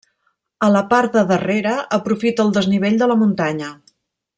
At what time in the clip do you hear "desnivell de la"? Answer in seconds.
2.59-3.23